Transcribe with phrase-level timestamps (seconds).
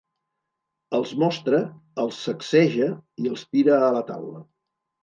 [0.99, 1.59] Els mostra,
[2.05, 2.91] els sacseja
[3.27, 4.49] i els tira a la taula.